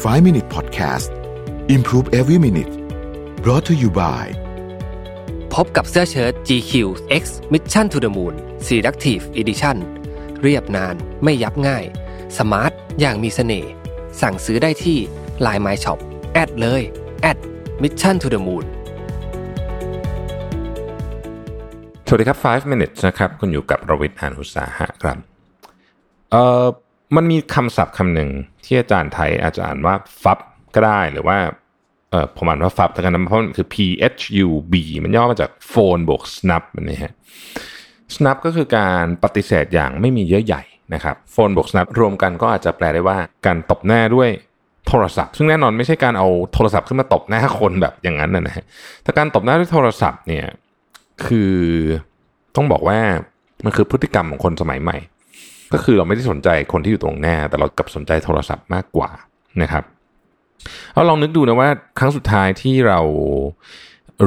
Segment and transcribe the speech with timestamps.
[0.00, 1.10] 5 Minute Podcast
[1.68, 2.72] Improve Every Minute
[3.44, 4.24] brought to you by
[5.54, 6.72] พบกับเสื้อเชิ้ต GQ
[7.22, 8.34] X Mission to the Moon
[8.66, 9.76] Selective Edition
[10.42, 10.94] เรียบนาน
[11.24, 11.84] ไม่ยับง่าย
[12.38, 13.70] สมาร์ท อย่างมีเสน่ห์
[14.20, 14.98] สั่งซื้อได้ที่
[15.46, 15.98] Line My Shop
[16.32, 16.82] แอดเลย
[17.22, 17.38] แอด
[17.82, 18.64] Mission to the Moon
[22.06, 25.16] สวัสดีครับ 5 minutes นะครับ คุณอยู่กับรวิทย์หานอุตสาหะครับ
[26.32, 26.66] เอ่อ
[27.16, 28.30] มันมีคำศัพท์คำหนึ่ง
[28.64, 30.38] ที่อาจารย์ไทยอาจจะอ่านว่าฟับ
[30.74, 31.38] ก็ได้หรือว่า
[32.10, 33.76] เออผมอ่านว่าฟับแต่กันนะเพราะมันคือ P
[34.18, 34.74] H U B
[35.04, 37.12] มันย่อมาจาก phone บวก snap นะฮะ
[38.14, 40.62] snap ก็คือการปฏิเสธอย่างไม่มีเยอะใหญ่
[40.94, 43.16] นะครับ phone บวก snap รวมกันก็อาจจะแปลได้ว่า
[43.46, 44.30] การตบหน้าด้วย
[44.88, 48.64] โทรศัพท์ ซึ่งแน่นอนไม่ใช่การเอาโทรศัพท์ขึ้นมาตบหน้าคนแบบอย่างนั้นนะฮะ
[49.02, 50.46] แต่การตบหน้าด้วยโทรศัพท์เนี่ย
[51.26, 51.54] คือ
[52.56, 52.98] ต้องบอกว่า
[53.64, 54.96] มันคือพฤติกรรมของคนสมัยใหม่
[55.72, 59.10] ก็คือเราไม่ได้สนใจคนที่อยู่ตรงหน้า แต่เรากลับสนใจโทรศัพท์มากกว่า
[59.62, 59.84] นะครับ
[60.94, 63.00] เราลองนึกดูนะว่าครั้งสุดท้ายที่เรา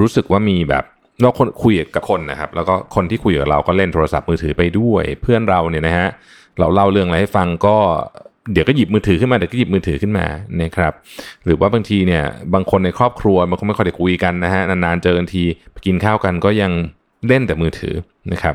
[0.00, 0.84] รู้สึกว่ามีแบบ
[1.20, 6.08] เราคนคุยกับคนนะครับ แล้วก็คนที่คุยกับเราก็เล่นโทรศัพท์มือถือไปด้วย เพื่อนเราเนี่ยนะฮะ
[6.58, 7.76] เราเล่าเรื่องอะไรให้ฟังก็
[8.52, 10.26] เดี๋ยวก็หยิบมือถือขึ้นมาเดี๋ยวก็หยิบมือถือขึ้นมา
[10.62, 10.92] นะครับ
[11.44, 16.72] หรือว่าบางทีเนี่ยบางคนในครอบครัวมันก็ไม่ค่อยได้คุยกันนะฮะนานๆเจอกันทีไปกินข้าวกันก็ยัง
[17.28, 17.94] เล่นแต่มือถือ
[18.32, 18.54] นะครับ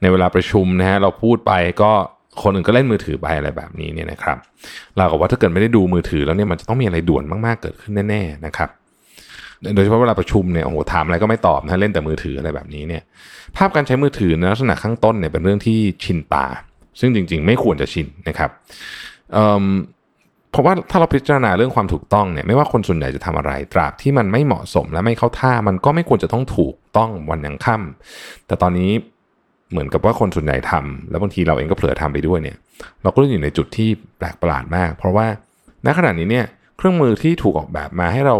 [0.00, 1.92] ในเวลาประชุมนะฮะเราพูดไปก็
[2.42, 4.36] คนอื่นก็เล่นมือถือไปอะไรแบบนี้เนี่ยนะครับ
[4.96, 8.68] เราก็ว่าถ้าเกิดไม่ได้ดูมือถือแล้วเนี่ยมันจะต้องมีอะไรด่วนมากๆเกิดขึ้นแน่ๆนะครับ
[9.74, 13.02] โดยเฉพาะเวลาประชุมเนี่ยโอ้โหถามอะไรก็ไม่ตอบนะเล่นแต่มือถืออะไรแบบนี้เนี่ย
[13.56, 16.46] ภาพการใช้มือถือในลักษณะข้างต้นเนี่ยเป็นเรื่องที่ชินตา
[17.00, 18.50] ซึ่งจริง ๆ ไม่ควรจะชินนะครับ
[20.50, 28.90] เพราะว่าถ้าเราพิจารณาเรื่องความถูกต้องเนี่ยไม่ว่าคนส่วนใหญ่จะทำอะไร ตราบที่มันไม่เหมาะสมและไม่เข้าท่ามันก็ไม่ควรจะต้องถูกต้องวันยังค่ำแต่ตอนนี้
[29.70, 32.56] เหมือนกับว่าคนส่วนใหญ่ทำแล้วบางทีเราเองก็เผลอทำไปด้วยเนี่ย
[33.02, 35.26] เราก็อยู่ในจุดที่แปลกประหลาดมาก เพราะว่า
[35.86, 38.36] ณขณะนี้เนี่ยเครื่องมือที่ถูกออกแบบมาให้เรา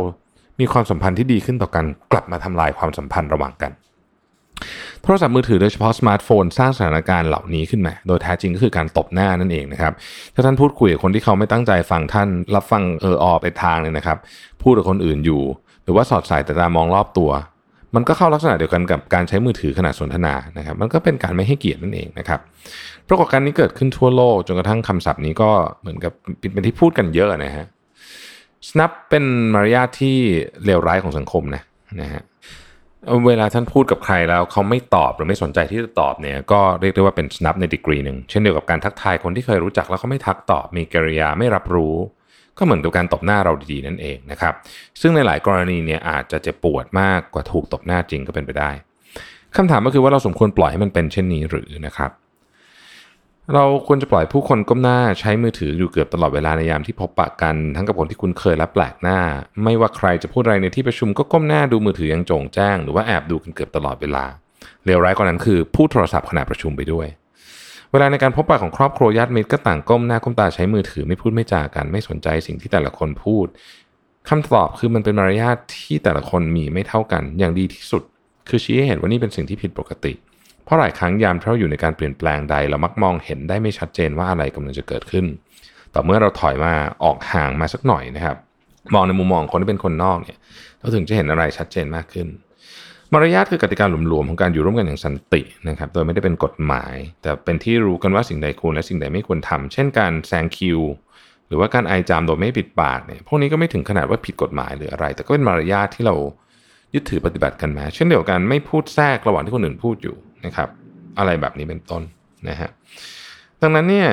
[0.60, 3.72] มีความสัมพันธ์ที่ดีขึ้นต่อกัน กลับมาทำลายความสัมพันธ์ระหว่างกัน
[5.02, 9.92] โทรศัพท์มือถือโดยเฉพาะสมาร์ทโฟนสร้างสถานการณ์เหล่านี้ขึ้นมา โดยแท้จริงก็คือการตบหน้านั่นเองนะครับ
[10.34, 14.18] ถ้าท่านพูดคุยกับคนที่เขาไม่ตั้งใจฟังท่านรับฟังเอออไปทางเนี่ยนะครับ
[14.62, 15.42] พูดกับคนอื่นอยู่
[15.84, 17.30] หรือว่าสอดสายแต่ตามองรอบตัว
[17.96, 22.40] มันก็เข้าลักษณะเดียวกันกับการใช้มือถือขณะสนทนานะครับ มันก็เป็นการไม่ให้เกียรตินั่นเองนะครับ
[23.08, 26.12] ปรากฏการณ์นี้เกิดขึ้นทั่วโลกจนกระทั่งคำศัพท์นี้ก็เหมือนกับ
[26.52, 27.66] เป็นที่พูดกันเยอะนะฮะ
[28.68, 29.24] snap เป็น
[29.54, 30.16] มารยาทที่
[30.64, 31.62] เลวร้ายของสังคมนะ
[32.00, 32.22] นะฮะ
[33.26, 41.94] เวลาท่านพูดกับใครแล้วเขาไม่ตอบหรือไม่สนใจที่จะตอบเนี่ยก็เรียกได้ว่าเป็น snap ในดีกรีหนึ่งเช่นเดียวกับการทักทายคนที่เคยรู้จักแล้วเขาไม่ทักตอบมีกิริยาไม่รับรู้
[42.58, 44.54] ก็เหมือนกับการตบหน้าเราดีๆนั่นเองนะครับ
[45.00, 48.70] ซึ่งในหลายกรณีเนี่ยอาจจะเจ็บปวดมากกว่าถูกตบหน้าจริงก็เป็นไปได้
[49.56, 52.10] คำถามก็คือว่าเราสมควรปล่อยให้มันเป็นเช่นนี้หรือนะครับ
[53.54, 59.18] เราควรจะปล่อยผู้คนก้มหน้าใช้มือถืออยู่เกือบตลอดเวลาในยามที่พบปะกัน ทั้งกับคนที่คุณเคยและแปลกหน้า
[59.64, 64.24] ไม่ว่าใครจะพูดอะไรในที่ประชุมก็ก้มหน้าดูมือถืออย่างโจงแจ้ง หรือว่าแอบดูกันเกือบตลอดเวลา
[64.84, 67.06] เลวร้ายกว่านั้นคือพูดโทรศัพท์ขณะประชุมไปด้วย
[67.92, 73.46] เวลาในการพบปะของครอบครัวญาติมิตรก็ต่างก้มหน้าก้มตาใช้มือถือไม่พูดไม่จากัน ไม่สนใจสิ่งที่แต่ละคนพูด
[74.28, 78.02] คำตอบคือมันเป็นมารยาทที่แต่ละคนมีไม่เท่ากัน อย่างดีที่สุด
[78.48, 80.12] คือชี้ให้เห็นว่านี่เป็นสิ่งที่ผิดปกติ
[80.64, 85.26] เพราะหลายครั้งยามที่เราอยู่ในการเปลี่ยนแปลงใด เรามักมองเห็นได้ไม่ชัดเจนว่าอะไรกำลังจะเกิดขึ้น
[85.94, 86.72] ต่อเมื่อเราถอยมา
[87.04, 88.36] ออกห่างมาสักหน่อยนะครับ
[88.94, 90.38] มองในมุมมองคนที่เป็นคนนอกเนี่ย
[90.78, 92.26] เราถึงจะเห็นอะไรชัดเจนมากขึ้น
[93.12, 100.80] มารยาทคือกติกาหลวมๆของการอยู่ร่วมกันอย่างสันตินะครับ โดยไม่ได้เป็นกฎหมาย แต่เป็นที่รู้กันว่าสิ่งใดควรและสิ่งใดไม่ควรทำเช่นการแซงคิว
[101.48, 106.14] หรือว่าการไอจามโดยไม่ปิดปากเนี่ยพวกนี้ก็ไม่ถึงขนาดว่าผิดกฎหมายหรืออะไร แต่ก็เป็นมารยาทที่เรา
[106.94, 110.68] ยึดถือปฏิบัติกันมา เช่นเดียวกันไม่พูดแทรกระหว่างที่คนอื่นพูดอยู่นะครับ
[111.18, 112.02] อะไรแบบนี้เป็นต้น
[112.48, 112.70] นะฮะ
[113.62, 114.08] ดังนั้นเนี่ย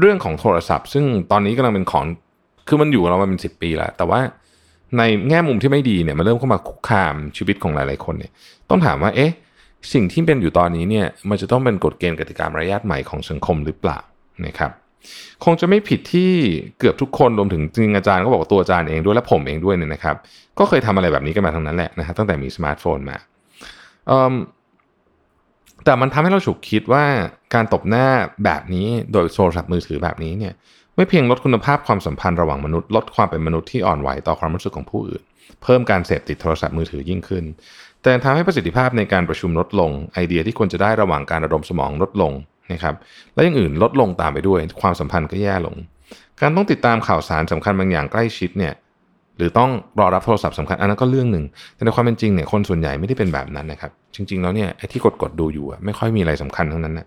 [0.00, 2.04] เรื่องของโทรศัพท์ ซึ่งตอนนี้กำลังเป็นของ
[2.68, 4.20] คือมันอยู่กับเรามาเป็นสิบปีแล้วแต่ว่า
[4.98, 8.32] ในแง่มุมที่ไม่ดีเนี่ยมันเริ่มเข้ามาคุกคามชีวิตของหลาย ๆ คนเนี่ย
[8.70, 9.32] ต้องถามว่าเอ๊ะ
[9.92, 13.98] สิ่งที่เป็นอยู่ตอนนี้เนี่ยมันจะต้องเป็นกฎเกณฑ์กติกามารยาทใหม่ของสังคมหรือเปล่า
[14.46, 14.70] นะครับ
[15.44, 16.30] คงจะไม่ผิดที่
[16.78, 20.16] เกือบทุกคนรวมถึงจริงอาจารย์ก็บอกตัวอาจารย์เองด้วยและผมเองด้วยเนี่ยนะครับ
[20.58, 23.18] ก็เคยทำอะไรแบบนี้กันมาทั้งนั้นแหละนะฮะตั้งแต่มีสมาร์ทโฟนมา
[25.84, 27.04] แต่มันทำให้เราฉุกคิดว่า
[27.54, 28.06] การตบหน้า
[28.44, 30.54] แบบนี้โดยโทรศัพท์มือถือแบบนี้เนี่ย
[30.96, 35.22] ไม่เพียงลดคุณภาพความสัมพันธ์ระหว่างมนุษย์ ลดความเป็นมนุษย์ที่อ่อนไหวต่อความรู้สึกของผู้อื่น
[35.62, 37.44] เพิ่มการเสพติดโทรศัพท์มือถือยิ่งขึ้น
[38.02, 42.32] แต่ทำให้ประสิทธิภาพในการประชุมลดลง ไอเดียที่ควรจะได้ระหว่างการระดมสมองลดลง
[42.72, 42.94] นะครับ
[43.34, 45.76] และอย่างอื่นลดลงตามไปด้วยความสัมพันธ์ก็แย่ลง
[46.40, 48.72] การต้องติดตามข่าวสารสำคัญบางอย่างใกล้ชิดเนี่ย
[49.36, 49.70] หรือต้อง
[50.00, 51.44] รอรับโทรศัพท์สำคัญอันนั้นก็เรื่องหนึ่ง
[51.74, 57.06] แต่ในความเป็นจริงเนี่ยคนส่วนใหญ่ไม่ได้เป็นแบบนั้นนะครับ จริง ๆ แล้วเนี่ยไอ้ที่กดกดดูอยู่ไม่ค่อยมีอะไรสำคัญทั้งนั้นนะ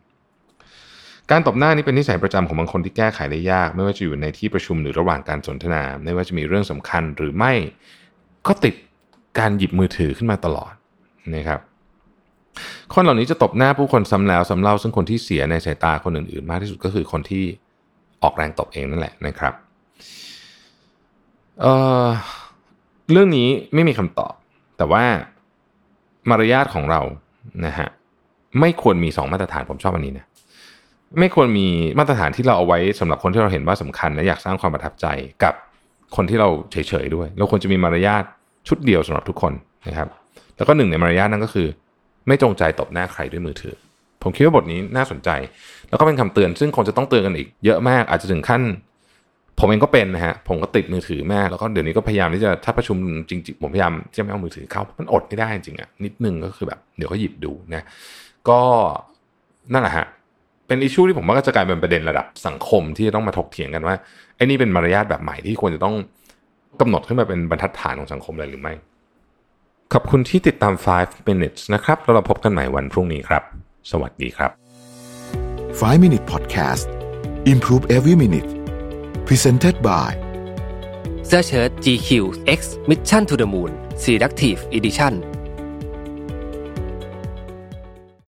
[1.32, 7.54] การตบหน้านี่เป็นนิสัยประจำของบางคนที่แก้ไขได้ยาก ไม่ว่าจะอยู่ในที่ประชุมหรือระหว่างการสนทนา ไม่ว่าจะมีเรื่องสำคัญหรือไม่
[8.48, 8.76] ก็ติด
[9.40, 10.74] การหยิบมือถือขึ้นมาตลอด
[11.36, 11.60] นะครับ
[12.94, 17.44] คนเหล่านี้จะตบหน้าผู้คนซ้ำแล้วซ้ำเล่าซึ่งคนที่เสียในสายตาคนอื่นๆ มากที่สุดก็คือคนที่
[18.24, 19.54] ออกแรงตบเองนั่นแหละนะครับ
[21.62, 24.34] เเรื่องนี้ไม่มีคำตอบ
[24.78, 25.04] แต่ว่า
[26.30, 27.02] มารยาทของเรา
[27.66, 27.88] นะฮะ
[28.60, 30.26] ไม่ควรมีสองมาตรฐานผมชอบอันนี้นะ
[31.20, 31.68] ไม่ควรมี
[32.00, 35.06] มาตรฐานที่เราเอาไว้สำหรับคนที่เราเห็นว่าสำคัญและอยากสร้างความประทับใจ
[35.44, 35.54] กับ
[36.16, 38.24] คนที่เราเฉยๆด้วยเราควรจะมีมารยาท
[38.68, 39.54] ชุดเดียวสำหรับทุกคน
[39.88, 40.10] นะครับ
[40.58, 41.68] แล้วก็หนึ่งในมารยาทนั่นก็คือ
[42.28, 43.76] ไม่จงใจตบหน้าใครด้วยมือถือ
[44.24, 45.30] ผมคิดว่าบทนี้น่าสนใจ
[45.90, 48.62] แล้วก็เป็นคำเตือนซึ่งคงจะต้องเตือนกันอีก เยอะมากอาจจะถึงขั้น
[49.60, 52.98] ผมเองก็เป็นนะฮะ ผมก็ติดมือถือแม่แล้วก็เดี๋ยวนี้ก็พยายามที่จะถ้าประชุม
[53.30, 57.84] จริงๆ ผมพยายามจะไม่เอามือถือเข้า มันอดไม่ได้จริงๆอะนิดนึงก็คือแบบเดี๋ยวก็หยิบดูนะ
[58.50, 58.60] ก็
[59.74, 60.06] นั่นแหละฮะ
[60.68, 63.96] เป็นอิชชูที่ผมว่าก็จะกลายเป็นประเด็นระดับสังคมที่จะต้องมาถกเถียงกันว่า
[64.36, 65.96] ไอ้นี่เป็นมารยาทแบบใหม่ที่ควรจะต้อง
[66.80, 68.74] กำหนดขึ้นมาเป็นบรรทัดฐานของสังคมเลยหรือไม่
[69.94, 73.44] ขอบคุณที่ติดตาม 5 minutes นะครับแล้วเราพบกันใหม่วันพรุ่งนี้ครับ
[73.92, 74.52] สวัสดีครับ
[75.80, 76.88] 5 minute podcast
[77.52, 78.57] improve every minute
[79.29, 80.11] presented by
[81.27, 82.09] เสื้อเชิ้ต GQ
[82.59, 83.73] X Mission to the Moon
[84.03, 85.15] Selective Edition